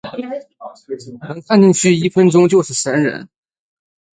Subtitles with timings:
[1.21, 3.29] 能看的进去一分钟就是神人